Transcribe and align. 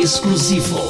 Exclusivo. 0.00 0.89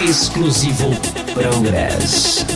Exclusivo 0.00 0.90
Progress. 1.34 2.53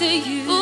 Running 0.00 0.46
back 0.46 0.59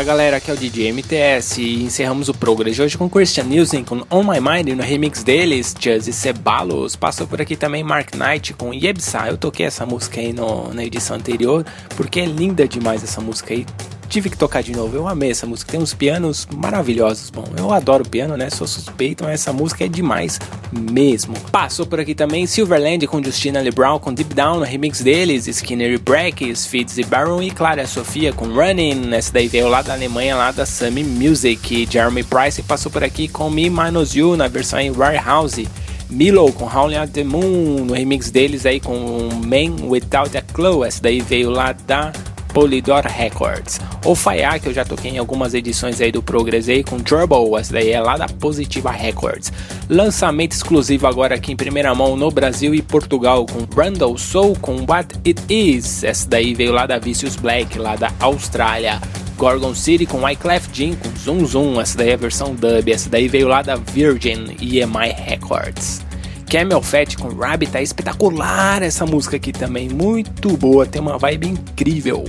Fala 0.00 0.12
galera, 0.12 0.38
aqui 0.38 0.50
é 0.50 0.54
o 0.54 0.56
DJ 0.56 0.92
MTS 0.94 1.60
e 1.60 1.82
encerramos 1.82 2.30
o 2.30 2.32
Progress 2.32 2.74
de 2.74 2.80
hoje 2.80 2.96
com 2.96 3.06
Christian 3.06 3.44
Nielsen 3.44 3.84
com 3.84 4.02
On 4.10 4.22
My 4.22 4.40
Mind 4.40 4.68
e 4.68 4.74
no 4.74 4.82
remix 4.82 5.22
deles, 5.22 5.76
Jazzy 5.78 6.10
Ceballos. 6.10 6.96
Passou 6.96 7.26
por 7.26 7.38
aqui 7.38 7.54
também 7.54 7.84
Mark 7.84 8.14
Knight 8.14 8.54
com 8.54 8.72
Yebsa. 8.72 9.28
Eu 9.28 9.36
toquei 9.36 9.66
essa 9.66 9.84
música 9.84 10.18
aí 10.18 10.32
no, 10.32 10.72
na 10.72 10.82
edição 10.82 11.16
anterior 11.16 11.66
porque 11.98 12.20
é 12.20 12.24
linda 12.24 12.66
demais 12.66 13.04
essa 13.04 13.20
música 13.20 13.52
aí 13.52 13.66
tive 14.10 14.28
que 14.28 14.36
tocar 14.36 14.62
de 14.62 14.72
novo. 14.72 14.94
Eu 14.94 15.08
amei 15.08 15.30
essa 15.30 15.46
música. 15.46 15.70
Tem 15.70 15.80
uns 15.80 15.94
pianos 15.94 16.46
maravilhosos. 16.54 17.30
Bom, 17.30 17.44
eu 17.56 17.72
adoro 17.72 18.04
piano, 18.04 18.36
né? 18.36 18.50
Sou 18.50 18.66
suspeito, 18.66 19.22
mas 19.24 19.34
essa 19.34 19.52
música 19.52 19.84
é 19.84 19.88
demais 19.88 20.38
mesmo. 20.72 21.34
Passou 21.52 21.86
por 21.86 22.00
aqui 22.00 22.14
também 22.14 22.46
Silverland 22.46 23.06
com 23.06 23.22
Justina 23.22 23.60
Lee 23.60 23.70
Brown 23.70 23.98
com 24.00 24.12
Deep 24.12 24.34
Down, 24.34 24.58
no 24.58 24.64
remix 24.64 25.00
deles, 25.00 25.46
Skinner 25.46 25.98
Breaks, 26.00 26.66
Fitz 26.66 26.98
e 26.98 27.04
Baron 27.04 27.40
e 27.40 27.50
Clara 27.50 27.86
Sofia 27.86 28.32
com 28.32 28.46
Running. 28.46 29.14
Essa 29.14 29.32
daí 29.32 29.46
veio 29.46 29.68
lá 29.68 29.80
da 29.80 29.92
Alemanha, 29.92 30.36
lá 30.36 30.50
da 30.50 30.66
Sammy 30.66 31.04
Music. 31.04 31.88
Jeremy 31.90 32.24
Price 32.24 32.62
passou 32.62 32.90
por 32.90 33.04
aqui 33.04 33.28
com 33.28 33.48
Me 33.48 33.70
Minus 33.70 34.14
You 34.14 34.36
na 34.36 34.48
versão 34.48 34.80
em 34.80 34.90
Warehouse. 34.90 35.68
Milo 36.10 36.52
com 36.52 36.64
Howling 36.64 36.96
at 36.96 37.10
the 37.10 37.22
Moon 37.22 37.84
no 37.84 37.94
remix 37.94 38.32
deles 38.32 38.66
aí 38.66 38.80
com 38.80 39.28
Man 39.46 39.88
Without 39.88 40.36
a 40.36 40.42
Clue. 40.42 40.84
Essa 40.84 41.00
daí 41.00 41.20
veio 41.20 41.50
lá 41.50 41.72
da 41.72 42.12
Polydor 42.52 43.04
Records. 43.06 43.80
O 44.04 44.14
Faya, 44.14 44.58
que 44.58 44.68
eu 44.68 44.74
já 44.74 44.84
toquei 44.84 45.12
em 45.12 45.18
algumas 45.18 45.54
edições 45.54 46.00
aí 46.00 46.10
do 46.10 46.22
Progress 46.22 46.68
aí 46.68 46.82
com 46.82 46.98
Turbo, 46.98 47.56
essa 47.56 47.72
daí 47.72 47.90
é 47.90 48.00
lá 48.00 48.16
da 48.16 48.26
Positiva 48.26 48.90
Records. 48.90 49.52
Lançamento 49.88 50.52
exclusivo 50.52 51.06
agora 51.06 51.34
aqui 51.34 51.52
em 51.52 51.56
primeira 51.56 51.94
mão 51.94 52.16
no 52.16 52.30
Brasil 52.30 52.74
e 52.74 52.82
Portugal 52.82 53.46
com 53.46 53.66
Randall 53.74 54.16
Soul 54.18 54.56
com 54.60 54.84
What 54.88 55.16
It 55.26 55.42
Is, 55.48 56.04
essa 56.04 56.28
daí 56.28 56.54
veio 56.54 56.72
lá 56.72 56.86
da 56.86 56.98
Vicious 56.98 57.36
Black, 57.36 57.78
lá 57.78 57.96
da 57.96 58.12
Austrália. 58.20 59.00
Gorgon 59.36 59.74
City 59.74 60.04
com 60.04 60.22
Wyclef 60.22 60.68
Jean 60.70 60.94
com 60.96 61.08
Zoom 61.16 61.46
Zoom, 61.46 61.80
essa 61.80 61.96
daí 61.96 62.10
é 62.10 62.14
a 62.14 62.16
versão 62.16 62.54
dub, 62.54 62.92
essa 62.92 63.08
daí 63.08 63.26
veio 63.26 63.48
lá 63.48 63.62
da 63.62 63.76
Virgin 63.76 64.56
EMI 64.60 65.14
Records. 65.16 66.09
Camel 66.50 66.82
Fat 66.82 67.16
com 67.16 67.28
Rabbit, 67.28 67.76
é 67.76 67.82
espetacular 67.82 68.82
essa 68.82 69.06
música 69.06 69.36
aqui 69.36 69.52
também, 69.52 69.88
muito 69.88 70.56
boa, 70.56 70.84
tem 70.84 71.00
uma 71.00 71.16
vibe 71.16 71.46
incrível. 71.46 72.24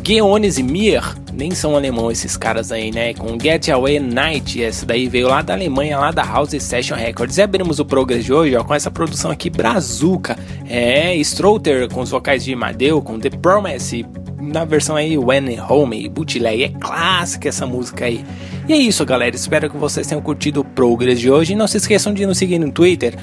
Geones 0.00 0.58
e 0.58 0.62
Mir, 0.62 1.02
nem 1.32 1.50
são 1.52 1.74
alemão 1.74 2.08
esses 2.08 2.36
caras 2.36 2.70
aí, 2.70 2.92
né? 2.92 3.14
Com 3.14 3.36
Get 3.40 3.68
Away 3.70 3.98
Night, 3.98 4.62
essa 4.62 4.86
daí 4.86 5.08
veio 5.08 5.26
lá 5.26 5.42
da 5.42 5.54
Alemanha, 5.54 5.98
lá 5.98 6.12
da 6.12 6.22
House 6.22 6.50
Session 6.62 6.94
Records. 6.94 7.36
E 7.36 7.42
abrimos 7.42 7.80
o 7.80 7.84
Progress 7.84 8.24
de 8.24 8.32
hoje, 8.32 8.54
ó, 8.54 8.62
com 8.62 8.74
essa 8.74 8.92
produção 8.92 9.32
aqui 9.32 9.50
brazuca. 9.50 10.38
É, 10.68 11.16
Strother 11.16 11.88
com 11.88 12.02
os 12.02 12.10
vocais 12.10 12.44
de 12.44 12.54
Madeu, 12.54 13.02
com 13.02 13.18
The 13.18 13.30
Promise, 13.30 14.06
na 14.44 14.64
versão 14.64 14.96
aí 14.96 15.18
When 15.18 15.60
Home, 15.60 16.08
bootleg. 16.08 16.64
É 16.64 16.68
clássica 16.68 17.48
essa 17.48 17.66
música 17.66 18.04
aí. 18.04 18.24
E 18.66 18.72
é 18.72 18.76
isso, 18.76 19.04
galera. 19.04 19.36
Espero 19.36 19.68
que 19.68 19.76
vocês 19.76 20.06
tenham 20.06 20.22
curtido 20.22 20.60
o 20.60 20.64
Progress 20.64 21.20
de 21.20 21.30
hoje. 21.30 21.52
E 21.52 21.56
não 21.56 21.66
se 21.66 21.76
esqueçam 21.76 22.14
de 22.14 22.24
nos 22.24 22.38
seguir 22.38 22.58
no 22.58 22.70
Twitter, 22.70 23.14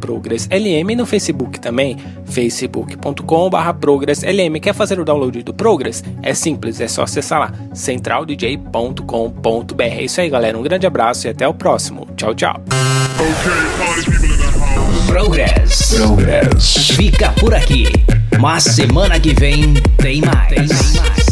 ProgressLM, 0.00 0.90
e 0.90 0.96
no 0.96 1.06
Facebook 1.06 1.58
também, 1.58 1.96
facebook.com.br 2.26 3.72
ProgressLM. 3.80 4.60
Quer 4.60 4.74
fazer 4.74 5.00
o 5.00 5.04
download 5.04 5.42
do 5.42 5.54
Progress? 5.54 6.04
É 6.22 6.34
simples, 6.34 6.80
é 6.80 6.88
só 6.88 7.02
acessar 7.02 7.40
lá, 7.40 7.52
centraldj.com.br. 7.72 9.82
É 9.82 10.02
isso 10.02 10.20
aí, 10.20 10.28
galera. 10.28 10.58
Um 10.58 10.62
grande 10.62 10.86
abraço 10.86 11.26
e 11.26 11.30
até 11.30 11.48
o 11.48 11.54
próximo. 11.54 12.06
Tchau, 12.16 12.34
tchau. 12.34 12.60
Progress. 15.06 15.94
Progress. 15.94 16.94
Fica 16.94 17.32
por 17.32 17.54
aqui. 17.54 17.86
Mas 18.44 18.64
semana 18.64 19.18
que 19.18 19.32
vem 19.32 19.72
tem 19.96 20.20
mais. 20.20 20.48
Tem 20.48 20.68
mais. 20.68 21.23